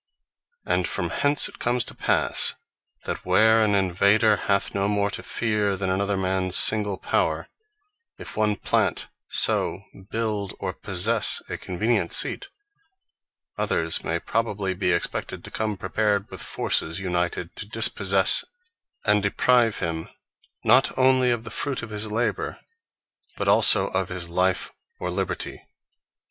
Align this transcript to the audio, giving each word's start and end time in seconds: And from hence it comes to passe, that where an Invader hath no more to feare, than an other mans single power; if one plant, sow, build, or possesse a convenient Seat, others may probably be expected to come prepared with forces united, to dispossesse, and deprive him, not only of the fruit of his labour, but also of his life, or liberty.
And 0.65 0.87
from 0.87 1.11
hence 1.11 1.47
it 1.47 1.59
comes 1.59 1.85
to 1.85 1.93
passe, 1.93 2.55
that 3.05 3.23
where 3.23 3.61
an 3.61 3.75
Invader 3.75 4.35
hath 4.35 4.73
no 4.73 4.87
more 4.87 5.11
to 5.11 5.21
feare, 5.21 5.77
than 5.77 5.91
an 5.91 6.01
other 6.01 6.17
mans 6.17 6.57
single 6.57 6.97
power; 6.97 7.47
if 8.17 8.35
one 8.35 8.55
plant, 8.55 9.09
sow, 9.29 9.83
build, 10.09 10.55
or 10.59 10.73
possesse 10.73 11.43
a 11.49 11.55
convenient 11.59 12.13
Seat, 12.13 12.47
others 13.59 14.03
may 14.03 14.17
probably 14.17 14.73
be 14.73 14.91
expected 14.91 15.43
to 15.43 15.51
come 15.51 15.77
prepared 15.77 16.31
with 16.31 16.41
forces 16.41 16.97
united, 16.97 17.55
to 17.57 17.67
dispossesse, 17.67 18.43
and 19.05 19.21
deprive 19.21 19.81
him, 19.81 20.09
not 20.63 20.97
only 20.97 21.29
of 21.29 21.43
the 21.43 21.51
fruit 21.51 21.83
of 21.83 21.91
his 21.91 22.11
labour, 22.11 22.59
but 23.37 23.47
also 23.47 23.89
of 23.89 24.09
his 24.09 24.29
life, 24.29 24.71
or 24.99 25.11
liberty. 25.11 25.61